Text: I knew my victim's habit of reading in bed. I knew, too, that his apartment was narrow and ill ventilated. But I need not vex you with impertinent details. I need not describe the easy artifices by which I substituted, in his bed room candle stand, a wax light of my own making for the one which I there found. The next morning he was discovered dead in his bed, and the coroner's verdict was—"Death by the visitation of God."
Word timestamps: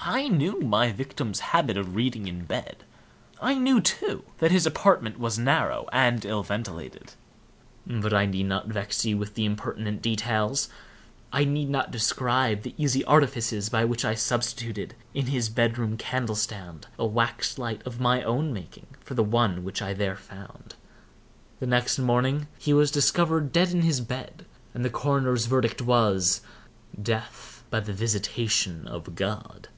I 0.00 0.26
knew 0.28 0.58
my 0.60 0.90
victim's 0.90 1.40
habit 1.40 1.76
of 1.76 1.94
reading 1.94 2.28
in 2.28 2.44
bed. 2.46 2.84
I 3.42 3.54
knew, 3.56 3.78
too, 3.82 4.24
that 4.38 4.52
his 4.52 4.64
apartment 4.64 5.18
was 5.18 5.38
narrow 5.38 5.86
and 5.92 6.24
ill 6.24 6.42
ventilated. 6.42 7.12
But 7.84 8.14
I 8.14 8.24
need 8.24 8.46
not 8.46 8.68
vex 8.68 9.04
you 9.04 9.18
with 9.18 9.38
impertinent 9.38 10.00
details. 10.00 10.70
I 11.30 11.44
need 11.44 11.68
not 11.68 11.90
describe 11.90 12.62
the 12.62 12.74
easy 12.78 13.04
artifices 13.04 13.68
by 13.68 13.84
which 13.84 14.02
I 14.04 14.14
substituted, 14.14 14.94
in 15.12 15.26
his 15.26 15.50
bed 15.50 15.76
room 15.76 15.98
candle 15.98 16.36
stand, 16.36 16.86
a 16.98 17.04
wax 17.04 17.58
light 17.58 17.82
of 17.84 18.00
my 18.00 18.22
own 18.22 18.50
making 18.52 18.86
for 19.00 19.12
the 19.12 19.24
one 19.24 19.62
which 19.62 19.82
I 19.82 19.92
there 19.92 20.16
found. 20.16 20.74
The 21.60 21.66
next 21.66 21.98
morning 21.98 22.46
he 22.56 22.72
was 22.72 22.90
discovered 22.90 23.52
dead 23.52 23.70
in 23.72 23.82
his 23.82 24.00
bed, 24.00 24.46
and 24.72 24.84
the 24.86 24.90
coroner's 24.90 25.44
verdict 25.44 25.82
was—"Death 25.82 27.64
by 27.68 27.80
the 27.80 27.92
visitation 27.92 28.86
of 28.88 29.14
God." 29.14 29.68